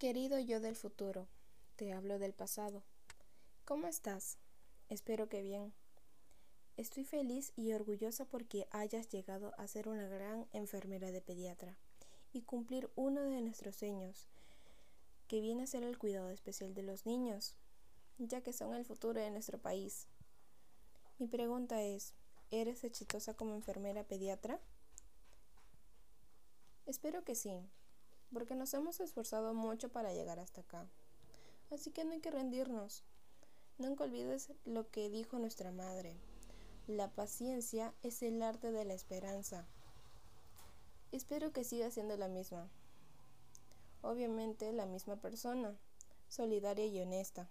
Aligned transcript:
Querido 0.00 0.38
yo 0.38 0.60
del 0.60 0.76
futuro, 0.76 1.28
te 1.76 1.92
hablo 1.92 2.18
del 2.18 2.32
pasado. 2.32 2.82
¿Cómo 3.66 3.86
estás? 3.86 4.38
Espero 4.88 5.28
que 5.28 5.42
bien. 5.42 5.74
Estoy 6.78 7.04
feliz 7.04 7.52
y 7.54 7.74
orgullosa 7.74 8.24
porque 8.24 8.66
hayas 8.70 9.10
llegado 9.10 9.52
a 9.58 9.68
ser 9.68 9.90
una 9.90 10.08
gran 10.08 10.46
enfermera 10.54 11.10
de 11.10 11.20
pediatra 11.20 11.76
y 12.32 12.40
cumplir 12.40 12.88
uno 12.96 13.20
de 13.20 13.42
nuestros 13.42 13.76
sueños, 13.76 14.26
que 15.28 15.42
viene 15.42 15.64
a 15.64 15.66
ser 15.66 15.82
el 15.82 15.98
cuidado 15.98 16.30
especial 16.30 16.72
de 16.72 16.82
los 16.82 17.04
niños, 17.04 17.54
ya 18.16 18.40
que 18.40 18.54
son 18.54 18.72
el 18.72 18.86
futuro 18.86 19.20
de 19.20 19.30
nuestro 19.30 19.58
país. 19.58 20.06
Mi 21.18 21.26
pregunta 21.26 21.82
es, 21.82 22.14
¿eres 22.50 22.84
exitosa 22.84 23.34
como 23.34 23.54
enfermera 23.54 24.02
pediatra? 24.04 24.60
Espero 26.86 27.22
que 27.22 27.34
sí 27.34 27.68
porque 28.32 28.54
nos 28.54 28.72
hemos 28.74 29.00
esforzado 29.00 29.54
mucho 29.54 29.88
para 29.88 30.12
llegar 30.12 30.38
hasta 30.38 30.62
acá. 30.62 30.88
Así 31.70 31.90
que 31.90 32.04
no 32.04 32.12
hay 32.12 32.20
que 32.20 32.30
rendirnos. 32.30 33.04
Nunca 33.78 34.04
olvides 34.04 34.52
lo 34.64 34.90
que 34.90 35.08
dijo 35.08 35.38
nuestra 35.38 35.72
madre. 35.72 36.16
La 36.86 37.08
paciencia 37.08 37.94
es 38.02 38.22
el 38.22 38.42
arte 38.42 38.72
de 38.72 38.84
la 38.84 38.94
esperanza. 38.94 39.66
Espero 41.12 41.52
que 41.52 41.64
siga 41.64 41.90
siendo 41.90 42.16
la 42.16 42.28
misma. 42.28 42.68
Obviamente 44.02 44.72
la 44.72 44.86
misma 44.86 45.16
persona, 45.16 45.76
solidaria 46.28 46.86
y 46.86 47.00
honesta, 47.00 47.48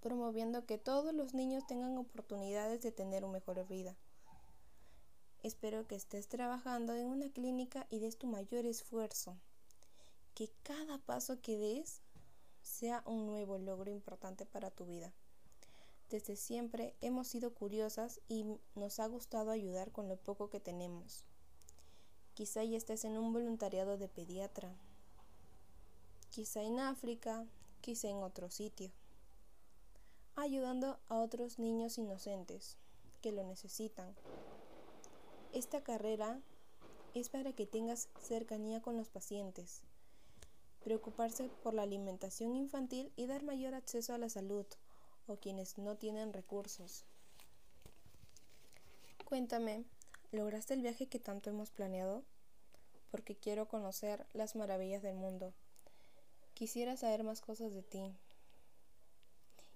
promoviendo 0.00 0.66
que 0.66 0.78
todos 0.78 1.14
los 1.14 1.34
niños 1.34 1.66
tengan 1.66 1.96
oportunidades 1.98 2.82
de 2.82 2.92
tener 2.92 3.24
una 3.24 3.34
mejor 3.34 3.66
vida. 3.66 3.96
Espero 5.46 5.86
que 5.86 5.94
estés 5.94 6.26
trabajando 6.26 6.92
en 6.92 7.06
una 7.06 7.30
clínica 7.30 7.86
y 7.88 8.00
des 8.00 8.18
tu 8.18 8.26
mayor 8.26 8.66
esfuerzo. 8.66 9.36
Que 10.34 10.50
cada 10.64 10.98
paso 10.98 11.40
que 11.40 11.56
des 11.56 12.00
sea 12.62 13.04
un 13.06 13.26
nuevo 13.26 13.56
logro 13.56 13.92
importante 13.92 14.44
para 14.44 14.72
tu 14.72 14.86
vida. 14.86 15.12
Desde 16.10 16.34
siempre 16.34 16.96
hemos 17.00 17.28
sido 17.28 17.54
curiosas 17.54 18.20
y 18.26 18.58
nos 18.74 18.98
ha 18.98 19.06
gustado 19.06 19.52
ayudar 19.52 19.92
con 19.92 20.08
lo 20.08 20.16
poco 20.16 20.50
que 20.50 20.58
tenemos. 20.58 21.22
Quizá 22.34 22.64
ya 22.64 22.76
estés 22.76 23.04
en 23.04 23.16
un 23.16 23.32
voluntariado 23.32 23.98
de 23.98 24.08
pediatra. 24.08 24.74
Quizá 26.30 26.64
en 26.64 26.80
África, 26.80 27.46
quizá 27.82 28.08
en 28.08 28.16
otro 28.16 28.50
sitio. 28.50 28.90
Ayudando 30.34 30.98
a 31.08 31.18
otros 31.20 31.60
niños 31.60 31.98
inocentes 31.98 32.76
que 33.22 33.30
lo 33.30 33.44
necesitan 33.44 34.12
esta 35.52 35.82
carrera 35.82 36.40
es 37.14 37.28
para 37.28 37.52
que 37.52 37.66
tengas 37.66 38.08
cercanía 38.20 38.82
con 38.82 38.96
los 38.96 39.08
pacientes, 39.08 39.82
preocuparse 40.84 41.48
por 41.62 41.74
la 41.74 41.82
alimentación 41.82 42.54
infantil 42.54 43.12
y 43.16 43.26
dar 43.26 43.42
mayor 43.42 43.74
acceso 43.74 44.14
a 44.14 44.18
la 44.18 44.28
salud 44.28 44.66
o 45.26 45.36
quienes 45.36 45.78
no 45.78 45.96
tienen 45.96 46.32
recursos. 46.32 47.04
Cuéntame, 49.24 49.84
¿lograste 50.30 50.74
el 50.74 50.82
viaje 50.82 51.08
que 51.08 51.18
tanto 51.18 51.50
hemos 51.50 51.70
planeado? 51.70 52.22
Porque 53.10 53.34
quiero 53.34 53.66
conocer 53.66 54.26
las 54.34 54.54
maravillas 54.54 55.02
del 55.02 55.16
mundo. 55.16 55.52
Quisiera 56.54 56.96
saber 56.96 57.24
más 57.24 57.40
cosas 57.40 57.72
de 57.72 57.82
ti. 57.82 58.14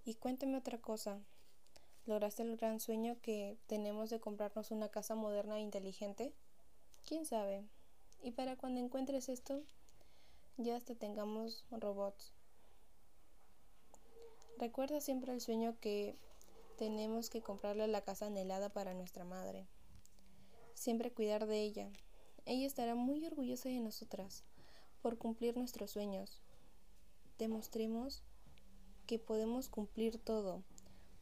Y 0.05 0.15
cuéntame 0.15 0.57
otra 0.57 0.79
cosa 0.79 1.21
lograste 2.11 2.43
el 2.43 2.57
gran 2.57 2.81
sueño 2.81 3.17
que 3.23 3.57
tenemos 3.69 4.11
de 4.11 4.19
comprarnos 4.19 4.73
una 4.73 4.89
casa 4.89 5.15
moderna 5.15 5.59
e 5.59 5.61
inteligente? 5.61 6.35
¿Quién 7.07 7.25
sabe? 7.25 7.65
Y 8.21 8.33
para 8.33 8.57
cuando 8.57 8.81
encuentres 8.81 9.29
esto, 9.29 9.63
ya 10.57 10.75
hasta 10.75 10.97
tengamos 10.97 11.65
robots. 11.71 12.35
Recuerda 14.59 15.01
siempre 15.01 15.33
el 15.33 15.41
sueño 15.41 15.79
que 15.81 16.17
tenemos 16.77 17.31
que 17.31 17.43
comprarle 17.43 17.87
la 17.87 18.01
casa 18.01 18.27
anhelada 18.27 18.71
para 18.71 18.93
nuestra 18.93 19.25
madre. 19.25 19.69
Siempre 20.75 21.13
cuidar 21.13 21.47
de 21.47 21.61
ella. 21.61 21.93
Ella 22.45 22.67
estará 22.67 22.97
muy 22.97 23.25
orgullosa 23.25 23.69
de 23.69 23.79
nosotras 23.79 24.43
por 25.01 25.17
cumplir 25.17 25.57
nuestros 25.57 25.93
sueños. 25.93 26.41
Demostremos 27.39 28.25
que 29.07 29.21
podemos 29.21 29.69
cumplir 29.69 30.19
todo 30.19 30.65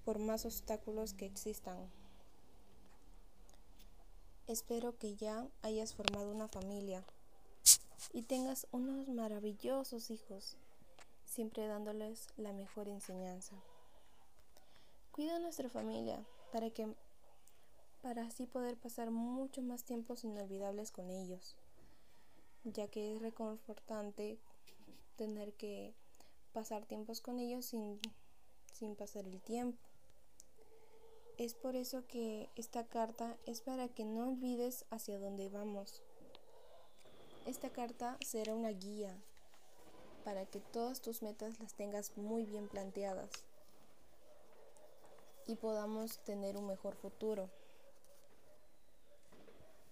por 0.09 0.21
más 0.21 0.47
obstáculos 0.47 1.13
que 1.13 1.27
existan. 1.27 1.77
Espero 4.47 4.97
que 4.97 5.17
ya 5.17 5.47
hayas 5.61 5.93
formado 5.93 6.31
una 6.31 6.49
familia 6.49 7.05
y 8.15 8.23
tengas 8.23 8.67
unos 8.71 9.11
maravillosos 9.11 10.11
hijos, 10.11 10.57
siempre 11.27 11.67
dándoles 11.67 12.29
la 12.39 12.55
mejor 12.55 12.89
enseñanza. 12.89 13.55
Cuida 15.13 15.37
a 15.37 15.41
nuestra 15.41 15.69
familia 15.69 16.25
para 16.53 16.71
que 16.71 16.89
para 18.01 18.23
así 18.23 18.47
poder 18.47 18.79
pasar 18.79 19.11
mucho 19.11 19.61
más 19.61 19.85
tiempos 19.85 20.25
inolvidables 20.25 20.91
con 20.91 21.11
ellos, 21.11 21.55
ya 22.65 22.89
que 22.89 23.13
es 23.13 23.21
reconfortante 23.21 24.39
tener 25.17 25.53
que 25.53 25.93
pasar 26.55 26.87
tiempos 26.87 27.21
con 27.21 27.39
ellos 27.41 27.67
sin, 27.67 28.01
sin 28.73 28.97
pasar 28.97 29.27
el 29.27 29.43
tiempo. 29.43 29.77
Es 31.39 31.55
por 31.55 31.77
eso 31.77 32.05
que 32.09 32.51
esta 32.57 32.85
carta 32.85 33.37
es 33.47 33.61
para 33.61 33.87
que 33.87 34.05
no 34.05 34.25
olvides 34.25 34.85
hacia 34.91 35.21
dónde 35.21 35.49
vamos. 35.49 36.03
Esta 37.47 37.71
carta 37.71 38.17
será 38.27 38.57
una 38.57 38.71
guía 38.71 39.17
para 40.25 40.47
que 40.47 40.59
todas 40.59 41.01
tus 41.01 41.23
metas 41.23 41.61
las 41.61 41.75
tengas 41.75 42.17
muy 42.17 42.45
bien 42.45 42.67
planteadas 42.67 43.31
y 45.47 45.55
podamos 45.55 46.19
tener 46.25 46.57
un 46.57 46.67
mejor 46.67 46.97
futuro. 46.97 47.49